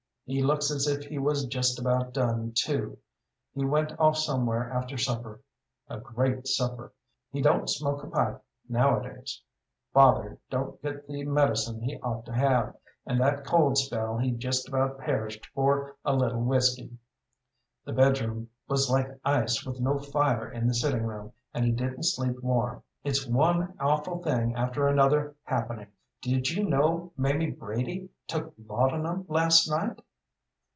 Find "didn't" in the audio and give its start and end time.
21.73-22.03